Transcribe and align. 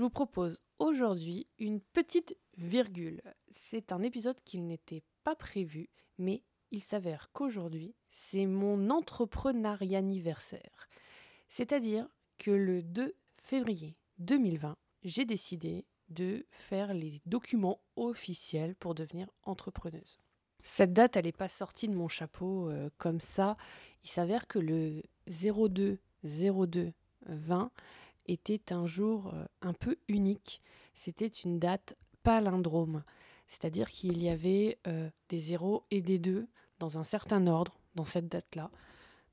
je 0.00 0.02
vous 0.02 0.08
propose 0.08 0.62
aujourd'hui 0.78 1.46
une 1.58 1.78
petite 1.78 2.34
virgule. 2.56 3.20
C'est 3.50 3.92
un 3.92 4.00
épisode 4.00 4.40
qui 4.46 4.58
n'était 4.58 5.02
pas 5.24 5.36
prévu, 5.36 5.90
mais 6.16 6.42
il 6.70 6.80
s'avère 6.80 7.28
qu'aujourd'hui, 7.34 7.94
c'est 8.10 8.46
mon 8.46 8.88
entrepreneuriat 8.88 9.98
anniversaire. 9.98 10.88
C'est-à-dire 11.50 12.08
que 12.38 12.50
le 12.50 12.82
2 12.82 13.14
février 13.42 13.98
2020, 14.20 14.78
j'ai 15.02 15.26
décidé 15.26 15.84
de 16.08 16.46
faire 16.50 16.94
les 16.94 17.20
documents 17.26 17.82
officiels 17.96 18.76
pour 18.76 18.94
devenir 18.94 19.28
entrepreneuse. 19.44 20.18
Cette 20.62 20.94
date, 20.94 21.18
elle 21.18 21.26
n'est 21.26 21.32
pas 21.32 21.48
sortie 21.48 21.88
de 21.88 21.94
mon 21.94 22.08
chapeau 22.08 22.70
euh, 22.70 22.88
comme 22.96 23.20
ça. 23.20 23.58
Il 24.02 24.08
s'avère 24.08 24.46
que 24.46 24.58
le 24.58 25.02
02 25.26 25.98
02 26.24 26.94
20 27.26 27.70
était 28.30 28.72
un 28.72 28.86
jour 28.86 29.32
euh, 29.34 29.44
un 29.62 29.72
peu 29.72 29.96
unique. 30.08 30.60
C'était 30.94 31.26
une 31.26 31.58
date 31.58 31.96
palindrome, 32.22 33.02
c'est-à-dire 33.46 33.90
qu'il 33.90 34.22
y 34.22 34.28
avait 34.28 34.78
euh, 34.86 35.10
des 35.28 35.40
zéros 35.40 35.84
et 35.90 36.02
des 36.02 36.18
deux 36.18 36.46
dans 36.78 36.98
un 36.98 37.04
certain 37.04 37.46
ordre 37.46 37.78
dans 37.94 38.04
cette 38.04 38.28
date-là. 38.28 38.70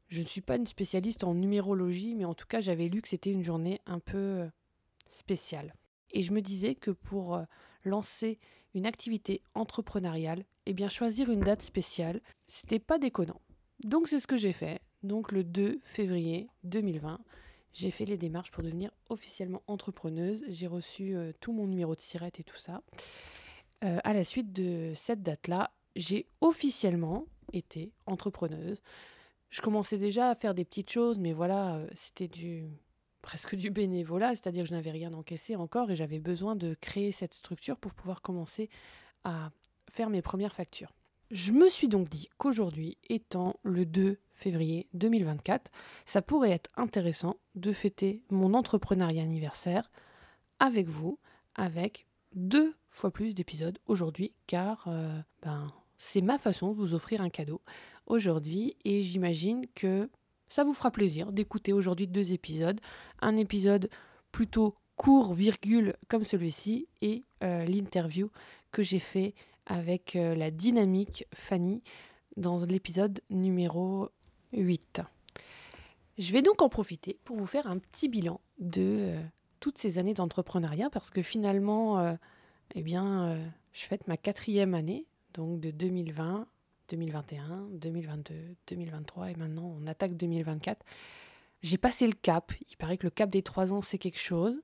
Je 0.07 0.21
ne 0.21 0.25
suis 0.25 0.41
pas 0.41 0.55
une 0.55 0.67
spécialiste 0.67 1.23
en 1.23 1.33
numérologie, 1.33 2.15
mais 2.15 2.25
en 2.25 2.33
tout 2.33 2.47
cas 2.47 2.61
j'avais 2.61 2.87
lu 2.87 3.01
que 3.01 3.09
c'était 3.09 3.31
une 3.31 3.43
journée 3.43 3.81
un 3.85 3.99
peu 3.99 4.17
euh, 4.17 4.47
spéciale. 5.09 5.73
Et 6.11 6.23
je 6.23 6.31
me 6.31 6.41
disais 6.41 6.75
que 6.75 6.91
pour 6.91 7.41
lancer 7.83 8.39
une 8.73 8.85
activité 8.85 9.41
entrepreneuriale, 9.55 10.45
eh 10.65 10.73
bien 10.73 10.87
choisir 10.87 11.29
une 11.29 11.41
date 11.41 11.61
spéciale, 11.61 12.21
c'était 12.47 12.79
pas 12.79 12.97
déconnant. 12.97 13.41
Donc 13.83 14.07
c'est 14.07 14.21
ce 14.21 14.27
que 14.27 14.37
j'ai 14.37 14.53
fait. 14.53 14.81
Donc 15.03 15.31
le 15.31 15.43
2 15.43 15.79
février 15.83 16.49
2020, 16.63 17.19
j'ai 17.77 17.91
fait 17.91 18.05
les 18.05 18.17
démarches 18.17 18.49
pour 18.49 18.63
devenir 18.63 18.89
officiellement 19.09 19.61
entrepreneuse. 19.67 20.43
J'ai 20.49 20.65
reçu 20.65 21.15
euh, 21.15 21.31
tout 21.39 21.53
mon 21.53 21.67
numéro 21.67 21.93
de 21.95 22.01
sirette 22.01 22.39
et 22.39 22.43
tout 22.43 22.57
ça. 22.57 22.81
Euh, 23.83 23.99
à 24.03 24.13
la 24.13 24.23
suite 24.23 24.51
de 24.51 24.93
cette 24.95 25.21
date-là, 25.21 25.69
j'ai 25.95 26.25
officiellement 26.41 27.27
été 27.53 27.91
entrepreneuse. 28.07 28.81
Je 29.51 29.61
commençais 29.61 29.99
déjà 29.99 30.31
à 30.31 30.35
faire 30.35 30.55
des 30.55 30.65
petites 30.65 30.89
choses, 30.89 31.19
mais 31.19 31.33
voilà, 31.33 31.75
euh, 31.75 31.87
c'était 31.93 32.27
du 32.27 32.65
presque 33.21 33.55
du 33.55 33.69
bénévolat, 33.69 34.31
c'est-à-dire 34.31 34.63
que 34.63 34.69
je 34.69 34.73
n'avais 34.73 34.91
rien 34.91 35.13
encaissé 35.13 35.55
encore 35.55 35.91
et 35.91 35.95
j'avais 35.95 36.19
besoin 36.19 36.55
de 36.55 36.75
créer 36.81 37.11
cette 37.11 37.35
structure 37.35 37.77
pour 37.77 37.93
pouvoir 37.93 38.21
commencer 38.21 38.69
à 39.23 39.51
faire 39.89 40.09
mes 40.09 40.23
premières 40.23 40.55
factures. 40.55 40.95
Je 41.29 41.51
me 41.51 41.69
suis 41.69 41.89
donc 41.89 42.09
dit 42.09 42.29
qu'aujourd'hui, 42.37 42.97
étant 43.09 43.59
le 43.63 43.85
2 43.85 44.17
février 44.37 44.87
2024, 44.93 45.71
ça 46.05 46.21
pourrait 46.21 46.51
être 46.51 46.69
intéressant 46.77 47.37
de 47.55 47.73
fêter 47.73 48.23
mon 48.29 48.53
entrepreneuriat 48.53 49.23
anniversaire 49.23 49.91
avec 50.59 50.87
vous, 50.87 51.19
avec 51.55 52.07
deux 52.33 52.75
fois 52.89 53.11
plus 53.11 53.35
d'épisodes 53.35 53.79
aujourd'hui, 53.87 54.33
car 54.45 54.85
euh, 54.87 55.19
ben, 55.41 55.73
c'est 55.97 56.21
ma 56.21 56.37
façon 56.37 56.69
de 56.71 56.75
vous 56.75 56.93
offrir 56.93 57.21
un 57.21 57.29
cadeau 57.29 57.61
aujourd'hui, 58.05 58.75
et 58.85 59.01
j'imagine 59.01 59.65
que 59.75 60.09
ça 60.49 60.63
vous 60.63 60.73
fera 60.73 60.91
plaisir 60.91 61.31
d'écouter 61.31 61.73
aujourd'hui 61.73 62.07
deux 62.07 62.31
épisodes, 62.31 62.79
un 63.21 63.35
épisode 63.35 63.89
plutôt 64.31 64.75
court, 64.95 65.33
virgule, 65.33 65.93
comme 66.07 66.23
celui-ci, 66.23 66.87
et 67.01 67.23
euh, 67.43 67.65
l'interview 67.65 68.31
que 68.71 68.83
j'ai 68.83 68.99
fait 68.99 69.33
avec 69.65 70.15
euh, 70.15 70.35
la 70.35 70.51
dynamique 70.51 71.25
Fanny 71.33 71.83
dans 72.37 72.63
l'épisode 72.65 73.19
numéro 73.29 74.09
8. 74.57 75.01
Je 76.17 76.33
vais 76.33 76.41
donc 76.41 76.61
en 76.61 76.69
profiter 76.69 77.19
pour 77.23 77.37
vous 77.37 77.45
faire 77.45 77.67
un 77.67 77.77
petit 77.77 78.09
bilan 78.09 78.41
de 78.59 78.81
euh, 78.81 79.21
toutes 79.59 79.77
ces 79.77 79.97
années 79.97 80.13
d'entrepreneuriat 80.13 80.89
parce 80.89 81.09
que 81.09 81.21
finalement, 81.21 81.99
euh, 81.99 82.13
eh 82.75 82.81
bien, 82.81 83.39
je 83.71 83.85
fête 83.85 84.07
ma 84.07 84.17
quatrième 84.17 84.73
année, 84.73 85.05
donc 85.33 85.59
de 85.59 85.71
2020, 85.71 86.47
2021, 86.89 87.67
2022, 87.71 88.33
2023 88.67 89.31
et 89.31 89.35
maintenant 89.35 89.77
on 89.79 89.87
attaque 89.87 90.15
2024. 90.15 90.83
J'ai 91.61 91.77
passé 91.77 92.07
le 92.07 92.13
cap. 92.13 92.53
Il 92.69 92.77
paraît 92.77 92.97
que 92.97 93.05
le 93.05 93.09
cap 93.09 93.29
des 93.29 93.41
trois 93.41 93.73
ans 93.73 93.81
c'est 93.81 93.97
quelque 93.97 94.19
chose. 94.19 94.61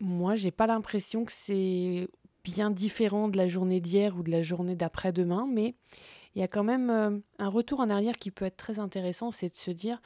Moi, 0.00 0.36
j'ai 0.36 0.52
pas 0.52 0.66
l'impression 0.66 1.24
que 1.24 1.32
c'est 1.32 2.08
bien 2.44 2.70
différent 2.70 3.28
de 3.28 3.36
la 3.36 3.48
journée 3.48 3.80
d'hier 3.80 4.16
ou 4.16 4.22
de 4.22 4.30
la 4.30 4.42
journée 4.42 4.76
d'après-demain, 4.76 5.48
mais 5.52 5.74
il 6.38 6.40
y 6.40 6.44
a 6.44 6.48
quand 6.48 6.62
même 6.62 6.88
euh, 6.88 7.18
un 7.40 7.48
retour 7.48 7.80
en 7.80 7.90
arrière 7.90 8.14
qui 8.16 8.30
peut 8.30 8.44
être 8.44 8.56
très 8.56 8.78
intéressant, 8.78 9.32
c'est 9.32 9.48
de 9.48 9.56
se 9.56 9.72
dire 9.72 10.00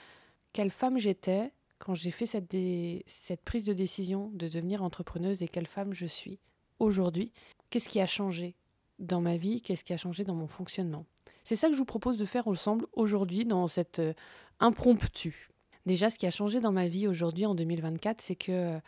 quelle 0.54 0.70
femme 0.70 0.96
j'étais 0.96 1.52
quand 1.78 1.94
j'ai 1.94 2.10
fait 2.10 2.24
cette, 2.24 3.42
prise 3.44 3.66
de 3.66 3.74
décision 3.74 4.30
de 4.32 4.48
devenir 4.48 4.82
entrepreneuse 4.82 5.42
et 5.42 5.48
quelle 5.48 5.66
femme 5.66 5.92
je 5.92 6.06
suis 6.06 6.38
aujourd'hui. 6.78 7.32
Qu'est-ce 7.68 7.90
qui 7.90 8.00
a 8.00 8.06
changé 8.06 8.54
dans 8.98 9.20
ma 9.20 9.36
vie? 9.36 9.60
Qu'est-ce 9.60 9.84
qui 9.84 9.92
a 9.92 9.98
changé 9.98 10.24
dans 10.24 10.34
mon 10.34 10.46
fonctionnement? 10.46 11.04
C'est 11.44 11.56
ça 11.56 11.66
que 11.66 11.74
je 11.74 11.78
vous 11.78 11.84
propose 11.84 12.16
de 12.16 12.24
faire 12.24 12.48
ensemble 12.48 12.86
aujourd'hui 12.94 13.44
dans 13.44 13.66
cette 13.66 13.98
euh, 13.98 14.14
impromptu. 14.58 15.50
Déjà, 15.84 16.08
ce 16.08 16.16
qui 16.16 16.26
a 16.26 16.30
changé 16.30 16.60
dans 16.60 16.72
ma 16.72 16.88
vie 16.88 17.08
aujourd'hui 17.08 17.44
en 17.44 17.54
2024, 17.54 18.22
c'est 18.22 18.36
que 18.36 18.80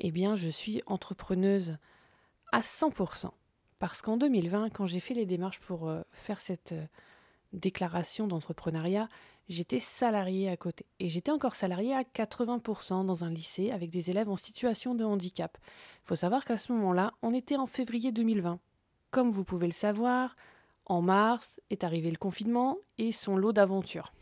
eh 0.00 0.10
bien, 0.10 0.34
je 0.34 0.48
suis 0.48 0.82
entrepreneuse 0.86 1.76
à 2.50 2.62
100%. 2.62 3.30
Parce 3.80 4.02
qu'en 4.02 4.18
2020, 4.18 4.68
quand 4.70 4.84
j'ai 4.84 5.00
fait 5.00 5.14
les 5.14 5.26
démarches 5.26 5.58
pour 5.58 5.88
euh, 5.88 6.02
faire 6.12 6.38
cette 6.38 6.72
euh, 6.72 6.84
déclaration 7.54 8.28
d'entrepreneuriat, 8.28 9.08
j'étais 9.48 9.80
salariée 9.80 10.50
à 10.50 10.56
côté. 10.58 10.84
Et 11.00 11.08
j'étais 11.08 11.32
encore 11.32 11.54
salariée 11.54 11.94
à 11.94 12.02
80% 12.02 13.06
dans 13.06 13.24
un 13.24 13.30
lycée 13.30 13.70
avec 13.70 13.88
des 13.88 14.10
élèves 14.10 14.28
en 14.28 14.36
situation 14.36 14.94
de 14.94 15.02
handicap. 15.02 15.56
Il 16.04 16.08
faut 16.08 16.14
savoir 16.14 16.44
qu'à 16.44 16.58
ce 16.58 16.72
moment-là, 16.72 17.14
on 17.22 17.32
était 17.32 17.56
en 17.56 17.66
février 17.66 18.12
2020. 18.12 18.60
Comme 19.10 19.30
vous 19.30 19.44
pouvez 19.44 19.66
le 19.66 19.72
savoir, 19.72 20.36
en 20.84 21.00
mars 21.00 21.58
est 21.70 21.82
arrivé 21.82 22.10
le 22.10 22.18
confinement 22.18 22.76
et 22.98 23.12
son 23.12 23.38
lot 23.38 23.54
d'aventures. 23.54 24.12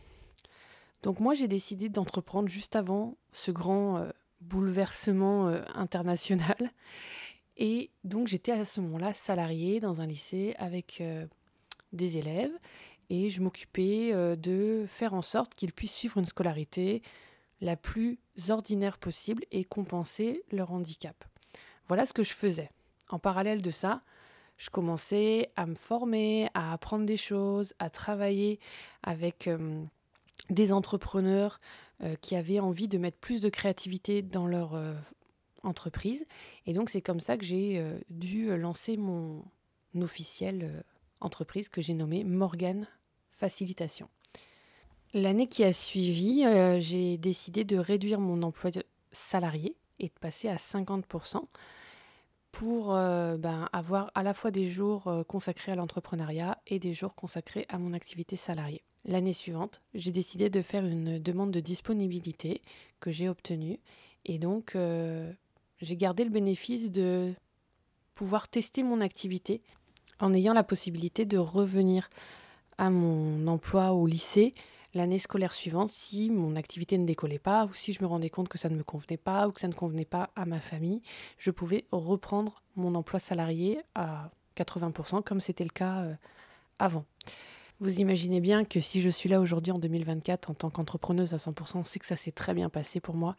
Donc 1.03 1.19
moi 1.19 1.35
j'ai 1.35 1.49
décidé 1.49 1.89
d'entreprendre 1.89 2.49
juste 2.49 2.77
avant 2.77 3.17
ce 3.33 3.51
grand 3.51 3.99
euh, 3.99 4.11
bouleversement 4.41 5.49
international 5.75 6.71
et 7.59 7.91
donc 8.05 8.29
j'étais 8.29 8.53
à 8.53 8.65
ce 8.65 8.81
moment-là 8.81 9.13
salariée 9.13 9.81
dans 9.81 10.01
un 10.01 10.07
lycée 10.07 10.55
avec 10.59 11.01
euh, 11.01 11.27
des 11.93 12.17
élèves 12.17 12.57
et 13.11 13.31
je 13.31 13.43
m'occupais 13.43 14.11
euh, 14.13 14.37
de 14.37 14.87
faire 14.89 15.13
en 15.13 15.23
sorte 15.23 15.55
qu'ils 15.57 15.73
puissent 15.73 15.93
suivre 15.93 16.19
une 16.19 16.27
scolarité 16.27 17.03
la 17.61 17.77
plus 17.77 18.21
ordinaire 18.49 18.97
possible 18.97 19.45
et 19.51 19.65
compenser 19.65 20.45
leur 20.53 20.73
handicap. 20.73 21.25
Voilà 21.89 22.07
ce 22.07 22.13
que 22.13 22.23
je 22.23 22.33
faisais. 22.33 22.71
En 23.09 23.19
parallèle 23.19 23.61
de 23.61 23.73
ça, 23.73 24.03
je 24.57 24.71
commençais 24.71 25.51
à 25.57 25.67
me 25.67 25.75
former, 25.75 26.49
à 26.55 26.73
apprendre 26.73 27.07
des 27.07 27.17
choses, 27.17 27.75
à 27.81 27.91
travailler 27.91 28.61
avec 29.03 29.49
euh, 29.49 29.83
des 30.51 30.73
entrepreneurs 30.73 31.61
qui 32.21 32.37
avaient 32.37 32.61
envie 32.61 32.87
de 32.87 32.97
mettre 32.97 33.19
plus 33.19 33.41
de 33.41 33.49
créativité 33.49 34.23
dans 34.23 34.47
leur 34.47 34.81
entreprise. 35.63 36.27
Et 36.67 36.73
donc 36.73 36.91
c'est 36.91 37.03
comme 37.03 37.21
ça 37.21 37.37
que 37.37 37.45
j'ai 37.45 37.79
euh, 37.79 37.99
dû 38.11 38.57
lancer 38.57 38.97
mon 38.97 39.45
officielle 40.01 40.65
euh, 40.65 40.83
entreprise 41.21 41.69
que 41.69 41.81
j'ai 41.81 41.95
nommée 41.95 42.25
Morgan 42.25 42.87
Facilitation. 43.33 44.09
L'année 45.15 45.47
qui 45.47 45.65
a 45.65 45.73
suivi, 45.73 46.45
euh, 46.45 46.79
j'ai 46.81 47.17
décidé 47.19 47.65
de 47.65 47.79
réduire 47.79 48.21
mon 48.21 48.43
emploi 48.43 48.71
salarié 49.11 49.77
et 49.99 50.09
de 50.09 50.15
passer 50.21 50.49
à 50.49 50.57
50% 50.57 51.43
pour 52.53 52.89
ben, 52.89 53.69
avoir 53.73 54.11
à 54.15 54.23
la 54.23 54.33
fois 54.33 54.51
des 54.51 54.69
jours 54.69 55.13
consacrés 55.29 55.73
à 55.73 55.77
l'entrepreneuriat 55.77 56.59
et 56.67 56.79
des 56.79 56.95
jours 56.95 57.15
consacrés 57.15 57.67
à 57.69 57.79
mon 57.79 57.93
activité 57.93 58.37
salariée. 58.37 58.83
L'année 59.05 59.33
suivante, 59.33 59.81
j'ai 59.95 60.13
décidé 60.13 60.51
de 60.51 60.63
faire 60.63 60.85
une 60.85 61.19
demande 61.19 61.51
de 61.51 61.61
disponibilité 61.61 62.63
que 63.01 63.11
j'ai 63.11 63.29
obtenue 63.29 63.81
et 64.25 64.39
donc 64.39 64.77
j'ai 65.81 65.97
gardé 65.97 66.25
le 66.25 66.31
bénéfice 66.31 66.91
de 66.91 67.35
pouvoir 68.15 68.49
tester 68.49 68.83
mon 68.83 69.01
activité 69.01 69.63
en 70.21 70.35
ayant 70.35 70.53
la 70.53 70.65
possibilité 70.65 71.25
de 71.25 71.39
revenir 71.39 72.11
à 72.77 72.91
mon 72.91 73.47
emploi 73.47 73.93
au 73.93 74.07
lycée 74.07 74.55
l'année 74.95 75.19
scolaire 75.19 75.55
suivante 75.55 75.91
si 75.91 76.31
mon 76.31 76.57
activité 76.57 76.99
ne 76.99 77.07
décollait 77.07 77.39
pas 77.39 77.67
ou 77.67 77.75
si 77.75 77.93
je 77.93 78.03
me 78.03 78.07
rendais 78.07 78.31
compte 78.31 78.49
que 78.49 78.59
ça 78.59 78.69
ne 78.69 78.77
me 78.77 78.83
convenait 78.83 79.17
pas 79.17 79.47
ou 79.47 79.53
que 79.53 79.61
ça 79.61 79.69
ne 79.69 79.75
convenait 79.75 80.05
pas 80.05 80.31
à 80.35 80.47
ma 80.47 80.61
famille, 80.61 81.03
je 81.37 81.51
pouvais 81.51 81.85
reprendre 81.93 82.63
mon 82.77 82.95
emploi 82.95 83.21
salarié 83.21 83.81
à 83.95 84.31
80% 84.57 85.23
comme 85.23 85.41
c'était 85.41 85.65
le 85.65 85.71
cas 85.71 86.05
euh, 86.05 86.15
avant. 86.79 87.05
Vous 87.81 88.01
imaginez 88.01 88.41
bien 88.41 88.65
que 88.65 88.81
si 88.81 89.01
je 89.01 89.09
suis 89.09 89.29
là 89.29 89.41
aujourd'hui 89.41 89.71
en 89.71 89.79
2024 89.79 90.51
en 90.51 90.55
tant 90.55 90.69
qu'entrepreneuse 90.69 91.33
à 91.33 91.37
100%, 91.37 91.85
c'est 91.85 92.01
que 92.01 92.07
ça 92.07 92.17
s'est 92.17 92.33
très 92.33 92.53
bien 92.53 92.69
passé 92.69 92.99
pour 92.99 93.15
moi 93.15 93.37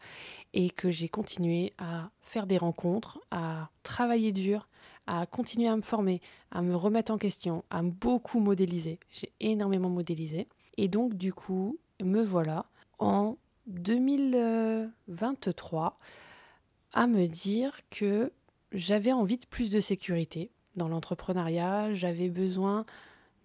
et 0.54 0.70
que 0.70 0.90
j'ai 0.90 1.10
continué 1.10 1.74
à 1.76 2.08
faire 2.22 2.46
des 2.46 2.56
rencontres, 2.56 3.20
à 3.30 3.68
travailler 3.82 4.32
dur, 4.32 4.66
à 5.06 5.26
continuer 5.26 5.68
à 5.68 5.76
me 5.76 5.82
former, 5.82 6.22
à 6.50 6.62
me 6.62 6.74
remettre 6.74 7.12
en 7.12 7.18
question, 7.18 7.64
à 7.68 7.82
beaucoup 7.82 8.40
modéliser. 8.40 8.98
J'ai 9.10 9.30
énormément 9.40 9.90
modélisé. 9.90 10.48
Et 10.78 10.88
donc, 10.88 11.12
du 11.14 11.34
coup, 11.34 11.78
me 12.02 12.22
voilà 12.22 12.64
en 12.98 13.36
2023 13.66 15.98
à 16.94 17.06
me 17.06 17.26
dire 17.26 17.78
que 17.90 18.32
j'avais 18.72 19.12
envie 19.12 19.36
de 19.36 19.44
plus 19.44 19.68
de 19.68 19.80
sécurité 19.80 20.50
dans 20.76 20.88
l'entrepreneuriat, 20.88 21.92
j'avais 21.92 22.30
besoin 22.30 22.86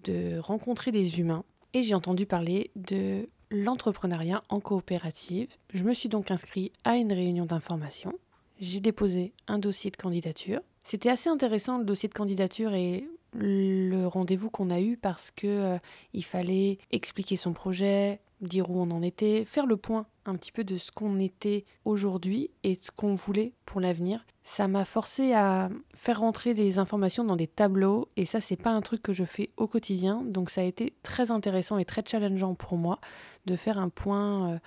de 0.06 0.40
rencontrer 0.40 0.92
des 0.92 1.20
humains 1.20 1.44
et 1.74 1.84
j'ai 1.84 1.94
entendu 1.94 2.26
parler 2.26 2.72
de 2.76 3.28
l'entrepreneuriat 3.52 4.42
en 4.50 4.60
coopérative. 4.60 5.50
Je 5.74 5.84
me 5.84 5.94
suis 5.94 6.10
donc 6.10 6.32
inscrit 6.32 6.72
à 6.84 6.96
une 6.96 7.12
réunion 7.12 7.46
d'information. 7.46 8.14
J'ai 8.60 8.80
déposé 8.80 9.34
un 9.48 9.60
dossier 9.60 9.92
de 9.92 9.98
candidature. 9.98 10.62
C'était 10.84 11.10
assez 11.10 11.30
intéressant 11.30 11.78
le 11.78 11.86
dossier 11.86 12.08
de 12.08 12.14
candidature 12.14 12.74
et 12.74 13.08
le 13.34 14.06
rendez-vous 14.06 14.50
qu'on 14.50 14.70
a 14.70 14.80
eu 14.80 14.98
parce 14.98 15.32
que 15.32 15.48
euh, 15.48 15.78
il 16.14 16.24
fallait 16.24 16.78
expliquer 16.92 17.36
son 17.36 17.54
projet, 17.54 18.22
dire 18.42 18.70
où 18.70 18.80
on 18.80 18.92
en 18.92 19.02
était, 19.02 19.44
faire 19.46 19.66
le 19.66 19.78
point 19.78 20.06
un 20.26 20.36
petit 20.36 20.52
peu 20.52 20.64
de 20.64 20.78
ce 20.78 20.92
qu'on 20.92 21.20
était 21.20 21.66
aujourd'hui 21.86 22.50
et 22.64 22.78
ce 22.82 22.92
qu'on 22.92 23.16
voulait 23.16 23.54
pour 23.66 23.82
l'avenir. 23.82 24.26
Ça 24.44 24.68
m'a 24.68 24.86
forcé 24.86 25.34
à 25.34 25.70
faire 25.96 26.20
rentrer 26.20 26.54
les 26.54 26.78
informations 26.78 27.24
dans 27.24 27.36
des 27.36 27.48
tableaux 27.48 28.10
et 28.16 28.26
ça 28.26 28.42
c'est 28.42 28.56
pas 28.56 28.72
un 28.72 28.82
truc 28.82 29.02
que 29.02 29.14
je 29.14 29.24
fais 29.24 29.50
au 29.58 29.68
quotidien 29.68 30.22
donc 30.24 30.52
ça 30.52 30.62
a 30.62 30.66
été 30.66 30.94
très 31.02 31.32
intéressant 31.32 31.78
et 31.78 31.86
très 31.86 32.04
challengeant 32.06 32.54
pour 32.54 32.78
moi 32.78 33.00
de 33.46 33.56
faire 33.56 33.80
un 33.80 33.90
point 33.90 34.52
euh, 34.52 34.60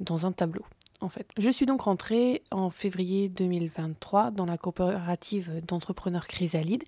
dans 0.00 0.26
un 0.26 0.32
tableau. 0.32 0.64
En 1.00 1.08
fait. 1.08 1.28
Je 1.38 1.48
suis 1.48 1.64
donc 1.64 1.82
rentrée 1.82 2.42
en 2.50 2.70
février 2.70 3.28
2023 3.28 4.32
dans 4.32 4.46
la 4.46 4.58
coopérative 4.58 5.64
d'entrepreneurs 5.64 6.26
Chrysalide 6.26 6.82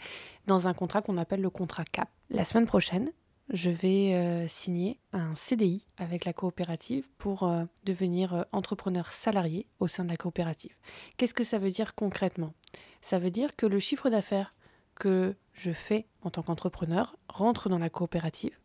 dans 0.49 0.67
un 0.67 0.75
contrat 0.75 1.01
qu'on 1.01 1.17
appelle 1.17 1.41
le 1.41 1.51
contrat 1.51 1.85
CAP. 1.85 2.09
La 2.29 2.45
semaine 2.45 2.67
prochaine, 2.67 3.13
je 3.51 3.71
vais 3.71 4.15
euh, 4.15 4.47
signer 4.47 5.01
un 5.13 5.35
CDI 5.35 5.85
avec 5.99 6.25
la 6.25 6.33
coopérative 6.33 7.09
pour 7.19 7.43
euh, 7.43 7.65
devenir 7.85 8.35
euh, 8.35 8.43
entrepreneur 8.53 9.09
salarié 9.09 9.67
au 9.81 9.89
sein 9.89 10.05
de 10.05 10.09
la 10.09 10.17
coopérative. 10.17 10.77
Qu'est-ce 11.17 11.35
que 11.35 11.45
ça 11.45 11.59
veut 11.59 11.71
dire 11.71 11.95
concrètement? 11.95 12.55
Ça 13.01 13.19
veut 13.19 13.31
dire 13.31 13.57
que 13.57 13.67
le 13.67 13.81
chiffre 13.81 14.09
d'affaires 14.09 14.55
que 14.95 15.35
je 15.53 15.73
fais 15.73 16.07
en 16.23 16.31
tant 16.31 16.43
qu'entrepreneur 16.43 17.17
rentre 17.29 17.69
dans 17.69 17.79
la 17.79 17.91
coopérative 17.91 18.57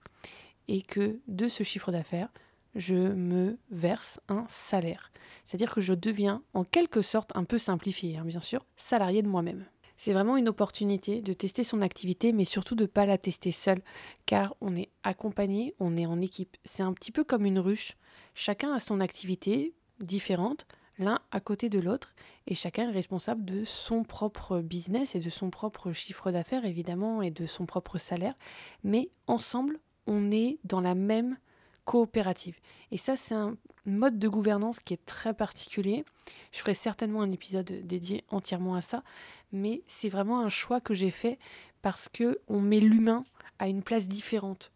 et 0.67 0.81
que 0.81 1.19
de 1.27 1.47
ce 1.47 1.63
chiffre 1.63 1.91
d'affaires, 1.91 2.29
je 2.75 2.93
me 2.93 3.57
verse 3.71 4.19
un 4.27 4.45
salaire. 4.47 5.11
C'est-à-dire 5.45 5.73
que 5.73 5.81
je 5.81 5.93
deviens, 5.93 6.43
en 6.53 6.63
quelque 6.63 7.01
sorte, 7.01 7.31
un 7.35 7.43
peu 7.43 7.57
simplifié, 7.57 8.17
hein, 8.17 8.25
bien 8.25 8.39
sûr, 8.39 8.65
salarié 8.75 9.21
de 9.23 9.29
moi-même. 9.29 9.65
C'est 9.97 10.13
vraiment 10.13 10.37
une 10.37 10.49
opportunité 10.49 11.21
de 11.21 11.33
tester 11.33 11.63
son 11.63 11.81
activité, 11.81 12.33
mais 12.33 12.45
surtout 12.45 12.75
de 12.75 12.83
ne 12.83 12.87
pas 12.87 13.05
la 13.05 13.17
tester 13.17 13.51
seule, 13.51 13.81
car 14.25 14.55
on 14.61 14.75
est 14.75 14.89
accompagné, 15.03 15.73
on 15.79 15.95
est 15.95 16.05
en 16.05 16.21
équipe. 16.21 16.57
C'est 16.65 16.83
un 16.83 16.93
petit 16.93 17.11
peu 17.11 17.23
comme 17.23 17.45
une 17.45 17.59
ruche. 17.59 17.93
Chacun 18.33 18.73
a 18.73 18.79
son 18.79 18.99
activité 18.99 19.73
différente, 19.99 20.67
l'un 20.97 21.19
à 21.31 21.39
côté 21.39 21.69
de 21.69 21.79
l'autre, 21.79 22.13
et 22.47 22.55
chacun 22.55 22.89
est 22.89 22.93
responsable 22.93 23.45
de 23.45 23.63
son 23.63 24.03
propre 24.03 24.59
business 24.59 25.15
et 25.15 25.19
de 25.19 25.29
son 25.29 25.49
propre 25.49 25.91
chiffre 25.93 26.31
d'affaires, 26.31 26.65
évidemment, 26.65 27.21
et 27.21 27.31
de 27.31 27.45
son 27.45 27.65
propre 27.65 27.97
salaire. 27.97 28.35
Mais 28.83 29.09
ensemble, 29.27 29.79
on 30.07 30.31
est 30.31 30.59
dans 30.63 30.81
la 30.81 30.95
même 30.95 31.37
coopérative. 31.85 32.59
Et 32.91 32.97
ça, 32.97 33.15
c'est 33.15 33.35
un 33.35 33.55
mode 33.85 34.19
de 34.19 34.27
gouvernance 34.27 34.79
qui 34.79 34.93
est 34.93 35.05
très 35.05 35.33
particulier. 35.33 36.03
Je 36.51 36.59
ferai 36.59 36.73
certainement 36.73 37.21
un 37.21 37.31
épisode 37.31 37.71
dédié 37.85 38.23
entièrement 38.29 38.75
à 38.75 38.81
ça, 38.81 39.03
mais 39.51 39.81
c'est 39.87 40.09
vraiment 40.09 40.39
un 40.41 40.49
choix 40.49 40.81
que 40.81 40.93
j'ai 40.93 41.11
fait 41.11 41.37
parce 41.81 42.09
que 42.09 42.39
on 42.47 42.59
met 42.59 42.79
l'humain 42.79 43.23
à 43.59 43.67
une 43.67 43.83
place 43.83 44.07
différente. 44.07 44.71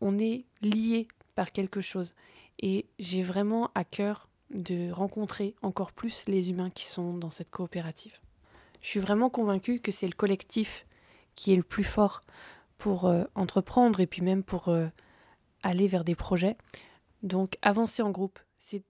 On 0.00 0.18
est 0.18 0.44
lié 0.62 1.08
par 1.34 1.52
quelque 1.52 1.80
chose 1.80 2.14
et 2.60 2.86
j'ai 2.98 3.22
vraiment 3.22 3.70
à 3.74 3.84
cœur 3.84 4.28
de 4.50 4.90
rencontrer 4.90 5.54
encore 5.62 5.92
plus 5.92 6.24
les 6.28 6.50
humains 6.50 6.70
qui 6.70 6.84
sont 6.84 7.14
dans 7.14 7.30
cette 7.30 7.50
coopérative. 7.50 8.20
Je 8.80 8.88
suis 8.88 9.00
vraiment 9.00 9.30
convaincue 9.30 9.80
que 9.80 9.90
c'est 9.90 10.06
le 10.06 10.14
collectif 10.14 10.86
qui 11.34 11.52
est 11.52 11.56
le 11.56 11.62
plus 11.62 11.84
fort 11.84 12.22
pour 12.78 13.06
euh, 13.06 13.24
entreprendre 13.34 14.00
et 14.00 14.06
puis 14.06 14.22
même 14.22 14.42
pour 14.42 14.68
euh, 14.68 14.86
aller 15.62 15.88
vers 15.88 16.04
des 16.04 16.14
projets. 16.14 16.56
Donc 17.22 17.58
avancer 17.62 18.02
en 18.02 18.10
groupe, 18.10 18.38
c'est 18.58 18.82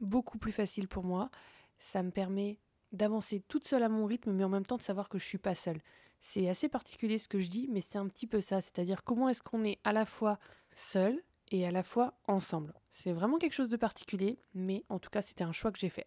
beaucoup 0.00 0.38
plus 0.38 0.52
facile 0.52 0.88
pour 0.88 1.04
moi. 1.04 1.30
Ça 1.78 2.02
me 2.02 2.10
permet 2.10 2.58
d'avancer 2.92 3.42
toute 3.48 3.66
seule 3.66 3.82
à 3.82 3.88
mon 3.88 4.06
rythme, 4.06 4.32
mais 4.32 4.44
en 4.44 4.48
même 4.48 4.66
temps 4.66 4.76
de 4.76 4.82
savoir 4.82 5.08
que 5.08 5.18
je 5.18 5.24
suis 5.24 5.38
pas 5.38 5.54
seule. 5.54 5.80
C'est 6.20 6.48
assez 6.48 6.68
particulier 6.68 7.18
ce 7.18 7.28
que 7.28 7.40
je 7.40 7.48
dis, 7.48 7.68
mais 7.70 7.80
c'est 7.80 7.98
un 7.98 8.08
petit 8.08 8.26
peu 8.26 8.40
ça. 8.40 8.60
C'est-à-dire 8.60 9.04
comment 9.04 9.28
est-ce 9.28 9.42
qu'on 9.42 9.64
est 9.64 9.78
à 9.84 9.92
la 9.92 10.06
fois 10.06 10.38
seul 10.74 11.22
et 11.50 11.66
à 11.66 11.70
la 11.70 11.82
fois 11.82 12.14
ensemble? 12.26 12.72
C'est 12.92 13.12
vraiment 13.12 13.38
quelque 13.38 13.52
chose 13.52 13.68
de 13.68 13.76
particulier, 13.76 14.38
mais 14.54 14.84
en 14.88 14.98
tout 14.98 15.10
cas 15.10 15.22
c'était 15.22 15.44
un 15.44 15.52
choix 15.52 15.70
que 15.70 15.78
j'ai 15.78 15.90
fait. 15.90 16.06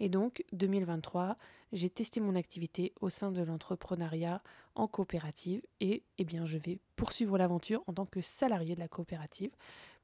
Et 0.00 0.08
donc 0.08 0.44
2023, 0.52 1.36
j'ai 1.72 1.90
testé 1.90 2.20
mon 2.20 2.34
activité 2.34 2.92
au 3.00 3.10
sein 3.10 3.30
de 3.30 3.42
l'entrepreneuriat 3.42 4.42
en 4.74 4.86
coopérative 4.86 5.62
et 5.80 6.02
eh 6.18 6.24
bien 6.24 6.46
je 6.46 6.58
vais 6.58 6.78
poursuivre 6.96 7.38
l'aventure 7.38 7.82
en 7.86 7.92
tant 7.92 8.06
que 8.06 8.20
salarié 8.20 8.74
de 8.74 8.80
la 8.80 8.88
coopérative 8.88 9.50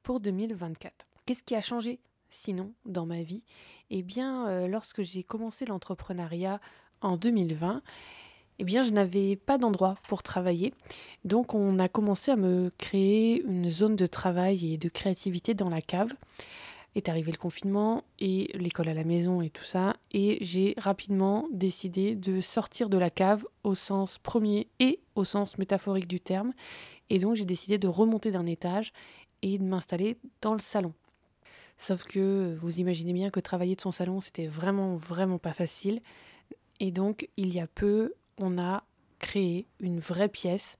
pour 0.03 0.19
2024. 0.19 1.05
Qu'est-ce 1.25 1.43
qui 1.43 1.55
a 1.55 1.61
changé 1.61 1.99
sinon 2.29 2.73
dans 2.85 3.05
ma 3.05 3.23
vie? 3.23 3.43
Eh 3.89 4.01
bien 4.01 4.47
euh, 4.47 4.67
lorsque 4.67 5.01
j'ai 5.01 5.23
commencé 5.23 5.65
l'entrepreneuriat 5.65 6.59
en 7.01 7.17
2020, 7.17 7.81
eh 8.61 8.63
bien, 8.63 8.83
je 8.83 8.91
n'avais 8.91 9.37
pas 9.37 9.57
d'endroit 9.57 9.95
pour 10.07 10.21
travailler. 10.21 10.71
Donc, 11.25 11.55
on 11.55 11.79
a 11.79 11.89
commencé 11.89 12.29
à 12.29 12.35
me 12.35 12.69
créer 12.77 13.41
une 13.41 13.71
zone 13.71 13.95
de 13.95 14.05
travail 14.05 14.75
et 14.75 14.77
de 14.77 14.87
créativité 14.87 15.55
dans 15.55 15.69
la 15.69 15.81
cave 15.81 16.13
est 16.95 17.09
arrivé 17.09 17.31
le 17.31 17.37
confinement 17.37 18.03
et 18.19 18.51
l'école 18.53 18.89
à 18.89 18.93
la 18.93 19.03
maison 19.03 19.41
et 19.41 19.49
tout 19.49 19.63
ça. 19.63 19.95
Et 20.11 20.37
j'ai 20.41 20.75
rapidement 20.77 21.47
décidé 21.51 22.15
de 22.15 22.41
sortir 22.41 22.89
de 22.89 22.97
la 22.97 23.09
cave 23.09 23.45
au 23.63 23.75
sens 23.75 24.17
premier 24.17 24.67
et 24.79 24.99
au 25.15 25.23
sens 25.23 25.57
métaphorique 25.57 26.07
du 26.07 26.19
terme. 26.19 26.53
Et 27.09 27.19
donc 27.19 27.35
j'ai 27.35 27.45
décidé 27.45 27.77
de 27.77 27.87
remonter 27.87 28.31
d'un 28.31 28.45
étage 28.45 28.93
et 29.41 29.57
de 29.57 29.63
m'installer 29.63 30.17
dans 30.41 30.53
le 30.53 30.59
salon. 30.59 30.93
Sauf 31.77 32.03
que 32.03 32.55
vous 32.61 32.79
imaginez 32.79 33.13
bien 33.13 33.31
que 33.31 33.39
travailler 33.39 33.75
de 33.75 33.81
son 33.81 33.91
salon, 33.91 34.19
c'était 34.19 34.47
vraiment, 34.47 34.97
vraiment 34.97 35.39
pas 35.39 35.53
facile. 35.53 36.01
Et 36.79 36.91
donc, 36.91 37.27
il 37.37 37.53
y 37.53 37.59
a 37.59 37.65
peu, 37.65 38.13
on 38.37 38.59
a 38.59 38.83
créé 39.17 39.65
une 39.79 39.99
vraie 39.99 40.29
pièce 40.29 40.77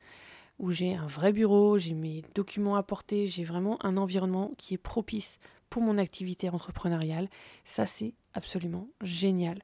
où 0.60 0.72
j'ai 0.72 0.94
un 0.94 1.08
vrai 1.08 1.34
bureau, 1.34 1.80
j'ai 1.80 1.96
mes 1.96 2.22
documents 2.36 2.76
à 2.76 2.84
porter, 2.84 3.26
j'ai 3.26 3.44
vraiment 3.44 3.84
un 3.84 3.98
environnement 3.98 4.52
qui 4.58 4.76
est 4.76 4.78
propice 4.78 5.40
pour 5.72 5.82
mon 5.82 5.98
activité 5.98 6.50
entrepreneuriale. 6.50 7.30
Ça, 7.66 7.88
c'est 7.88 8.14
absolument 8.36 8.88
génial. 9.02 9.60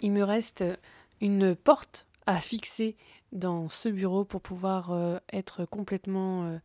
Il 0.00 0.12
me 0.12 0.22
reste 0.22 0.64
une 1.20 1.54
porte 1.54 2.06
à 2.26 2.40
fixer 2.40 2.96
dans 3.32 3.68
ce 3.68 3.88
bureau 3.88 4.24
pour 4.24 4.42
pouvoir 4.42 4.92
euh, 4.92 5.18
être 5.32 5.64
complètement 5.64 6.44
euh, 6.44 6.58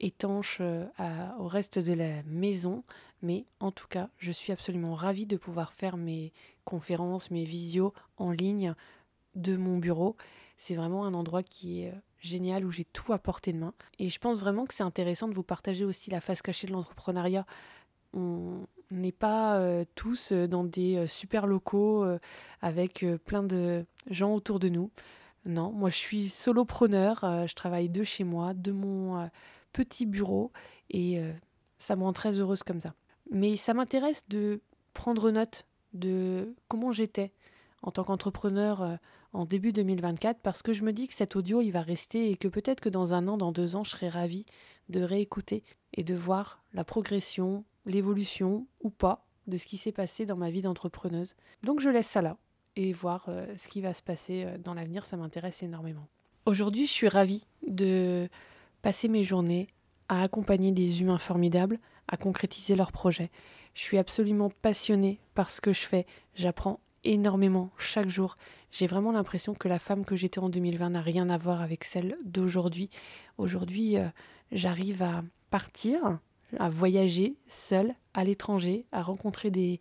étanche 0.00 0.58
euh, 0.60 0.86
au 1.38 1.46
reste 1.46 1.78
de 1.78 1.92
la 1.92 2.22
maison. 2.24 2.84
Mais 3.22 3.44
en 3.60 3.70
tout 3.70 3.86
cas, 3.86 4.08
je 4.18 4.32
suis 4.32 4.52
absolument 4.52 4.94
ravie 4.94 5.26
de 5.26 5.36
pouvoir 5.36 5.74
faire 5.74 5.98
mes 5.98 6.32
conférences, 6.64 7.30
mes 7.30 7.44
visios 7.44 7.92
en 8.16 8.30
ligne 8.30 8.74
de 9.34 9.56
mon 9.56 9.76
bureau. 9.76 10.16
C'est 10.56 10.74
vraiment 10.74 11.04
un 11.04 11.12
endroit 11.12 11.42
qui 11.42 11.82
est 11.82 11.92
génial 12.20 12.64
où 12.64 12.70
j'ai 12.70 12.84
tout 12.84 13.12
à 13.12 13.18
portée 13.18 13.52
de 13.52 13.58
main. 13.58 13.74
Et 13.98 14.08
je 14.08 14.18
pense 14.18 14.40
vraiment 14.40 14.64
que 14.64 14.72
c'est 14.72 14.82
intéressant 14.82 15.28
de 15.28 15.34
vous 15.34 15.42
partager 15.42 15.84
aussi 15.84 16.10
la 16.10 16.22
face 16.22 16.40
cachée 16.40 16.66
de 16.66 16.72
l'entrepreneuriat 16.72 17.44
on 18.12 18.66
n'est 18.90 19.12
pas 19.12 19.58
euh, 19.58 19.84
tous 19.94 20.32
euh, 20.32 20.46
dans 20.46 20.64
des 20.64 20.96
euh, 20.96 21.06
super 21.06 21.46
locaux 21.46 22.04
avec 22.60 23.04
plein 23.24 23.42
de 23.42 23.84
gens 24.10 24.34
autour 24.34 24.58
de 24.58 24.68
nous. 24.68 24.90
Non, 25.44 25.70
moi 25.70 25.90
je 25.90 25.96
suis 25.96 26.28
solopreneur, 26.28 27.20
je 27.46 27.54
travaille 27.54 27.88
de 27.88 28.02
chez 28.02 28.24
moi, 28.24 28.52
de 28.52 28.72
mon 28.72 29.30
petit 29.72 30.04
bureau 30.04 30.50
et 30.90 31.20
ça 31.78 31.94
me 31.94 32.02
rend 32.02 32.12
très 32.12 32.40
heureuse 32.40 32.64
comme 32.64 32.80
ça. 32.80 32.94
Mais 33.30 33.56
ça 33.56 33.72
m'intéresse 33.72 34.24
de 34.28 34.60
prendre 34.92 35.30
note 35.30 35.64
de 35.92 36.52
comment 36.66 36.90
j'étais 36.90 37.32
en 37.82 37.92
tant 37.92 38.02
qu'entrepreneur 38.02 38.98
en 39.32 39.44
début 39.44 39.72
2024 39.72 40.40
parce 40.40 40.62
que 40.62 40.72
je 40.72 40.82
me 40.82 40.92
dis 40.92 41.06
que 41.06 41.14
cet 41.14 41.36
audio 41.36 41.60
il 41.60 41.70
va 41.70 41.82
rester 41.82 42.30
et 42.32 42.36
que 42.36 42.48
peut-être 42.48 42.80
que 42.80 42.88
dans 42.88 43.14
un 43.14 43.28
an, 43.28 43.36
dans 43.36 43.52
deux 43.52 43.76
ans, 43.76 43.84
je 43.84 43.90
serai 43.90 44.08
ravie 44.08 44.46
de 44.88 45.00
réécouter 45.00 45.62
et 45.94 46.02
de 46.02 46.14
voir 46.16 46.60
la 46.72 46.82
progression, 46.82 47.64
l'évolution 47.86 48.66
ou 48.82 48.90
pas 48.90 49.24
de 49.46 49.56
ce 49.56 49.66
qui 49.66 49.76
s'est 49.76 49.92
passé 49.92 50.26
dans 50.26 50.36
ma 50.36 50.50
vie 50.50 50.62
d'entrepreneuse. 50.62 51.34
Donc 51.62 51.80
je 51.80 51.88
laisse 51.88 52.08
ça 52.08 52.20
là 52.20 52.36
et 52.74 52.92
voir 52.92 53.24
euh, 53.28 53.46
ce 53.56 53.68
qui 53.68 53.80
va 53.80 53.94
se 53.94 54.02
passer 54.02 54.44
euh, 54.44 54.58
dans 54.58 54.74
l'avenir, 54.74 55.06
ça 55.06 55.16
m'intéresse 55.16 55.62
énormément. 55.62 56.06
Aujourd'hui, 56.44 56.86
je 56.86 56.92
suis 56.92 57.08
ravie 57.08 57.46
de 57.66 58.28
passer 58.82 59.08
mes 59.08 59.24
journées 59.24 59.68
à 60.08 60.22
accompagner 60.22 60.72
des 60.72 61.00
humains 61.00 61.18
formidables, 61.18 61.78
à 62.08 62.16
concrétiser 62.16 62.76
leurs 62.76 62.92
projets. 62.92 63.30
Je 63.74 63.80
suis 63.80 63.98
absolument 63.98 64.50
passionnée 64.62 65.20
par 65.34 65.50
ce 65.50 65.60
que 65.60 65.72
je 65.72 65.80
fais. 65.80 66.06
J'apprends 66.34 66.80
énormément 67.02 67.70
chaque 67.78 68.08
jour. 68.08 68.36
J'ai 68.70 68.86
vraiment 68.86 69.12
l'impression 69.12 69.54
que 69.54 69.68
la 69.68 69.78
femme 69.78 70.04
que 70.04 70.16
j'étais 70.16 70.38
en 70.38 70.48
2020 70.48 70.90
n'a 70.90 71.00
rien 71.00 71.28
à 71.30 71.38
voir 71.38 71.62
avec 71.62 71.84
celle 71.84 72.16
d'aujourd'hui. 72.24 72.90
Aujourd'hui, 73.38 73.98
euh, 73.98 74.06
j'arrive 74.52 75.02
à 75.02 75.22
partir, 75.50 76.20
à 76.58 76.68
voyager 76.68 77.36
seule 77.48 77.94
à 78.14 78.24
l'étranger, 78.24 78.86
à 78.92 79.02
rencontrer 79.02 79.50
des 79.50 79.80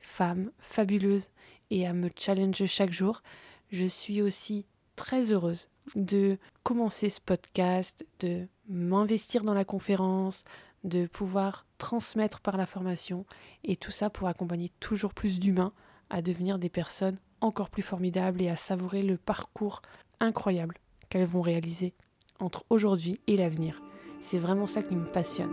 femmes 0.00 0.50
fabuleuses 0.58 1.28
et 1.70 1.86
à 1.86 1.92
me 1.92 2.10
challenger 2.16 2.66
chaque 2.66 2.92
jour. 2.92 3.22
Je 3.70 3.84
suis 3.84 4.22
aussi 4.22 4.66
très 4.94 5.32
heureuse 5.32 5.68
de 5.94 6.38
commencer 6.62 7.10
ce 7.10 7.20
podcast, 7.20 8.06
de 8.20 8.46
m'investir 8.68 9.44
dans 9.44 9.54
la 9.54 9.64
conférence, 9.64 10.44
de 10.84 11.06
pouvoir 11.06 11.66
transmettre 11.78 12.40
par 12.40 12.56
la 12.56 12.66
formation 12.66 13.26
et 13.64 13.76
tout 13.76 13.90
ça 13.90 14.10
pour 14.10 14.28
accompagner 14.28 14.70
toujours 14.80 15.14
plus 15.14 15.38
d'humains 15.38 15.72
à 16.10 16.22
devenir 16.22 16.58
des 16.58 16.70
personnes 16.70 17.18
encore 17.40 17.70
plus 17.70 17.82
formidables 17.82 18.40
et 18.40 18.48
à 18.48 18.56
savourer 18.56 19.02
le 19.02 19.16
parcours 19.16 19.82
incroyable 20.20 20.78
qu'elles 21.08 21.26
vont 21.26 21.42
réaliser 21.42 21.94
entre 22.40 22.64
aujourd'hui 22.70 23.20
et 23.26 23.36
l'avenir. 23.36 23.85
C'est 24.20 24.38
vraiment 24.38 24.66
ça 24.66 24.82
qui 24.82 24.96
me 24.96 25.04
passionne. 25.04 25.50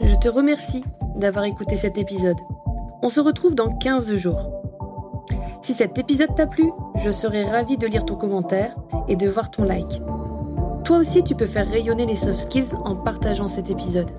Je 0.00 0.14
te 0.16 0.28
remercie 0.28 0.84
d'avoir 1.16 1.44
écouté 1.44 1.76
cet 1.76 1.98
épisode. 1.98 2.38
On 3.02 3.08
se 3.08 3.20
retrouve 3.20 3.54
dans 3.54 3.70
15 3.70 4.14
jours. 4.14 4.50
Si 5.62 5.72
cet 5.72 5.96
épisode 5.98 6.34
t'a 6.34 6.46
plu, 6.46 6.70
je 7.02 7.10
serai 7.10 7.44
ravie 7.44 7.76
de 7.76 7.86
lire 7.86 8.04
ton 8.04 8.16
commentaire 8.16 8.74
et 9.08 9.16
de 9.16 9.28
voir 9.28 9.50
ton 9.50 9.64
like. 9.64 10.02
Toi 10.84 10.98
aussi, 10.98 11.22
tu 11.22 11.34
peux 11.34 11.46
faire 11.46 11.68
rayonner 11.68 12.06
les 12.06 12.16
soft 12.16 12.40
skills 12.40 12.74
en 12.84 12.96
partageant 12.96 13.48
cet 13.48 13.70
épisode. 13.70 14.10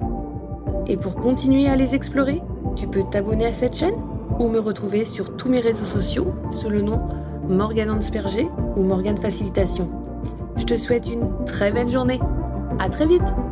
Et 0.87 0.97
pour 0.97 1.15
continuer 1.15 1.67
à 1.67 1.75
les 1.75 1.93
explorer, 1.93 2.41
tu 2.75 2.87
peux 2.87 3.03
t'abonner 3.03 3.45
à 3.45 3.53
cette 3.53 3.75
chaîne 3.75 3.95
ou 4.39 4.47
me 4.47 4.59
retrouver 4.59 5.05
sur 5.05 5.35
tous 5.37 5.49
mes 5.49 5.59
réseaux 5.59 5.85
sociaux 5.85 6.33
sous 6.51 6.69
le 6.69 6.81
nom 6.81 7.01
Morgane 7.47 7.91
Ansperger 7.91 8.49
ou 8.75 8.81
Morgane 8.81 9.17
Facilitation. 9.17 9.87
Je 10.55 10.63
te 10.63 10.77
souhaite 10.77 11.07
une 11.07 11.45
très 11.45 11.71
belle 11.71 11.89
journée. 11.89 12.19
À 12.77 12.89
très 12.89 13.07
vite! 13.07 13.44